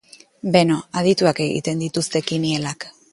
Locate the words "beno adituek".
0.53-1.41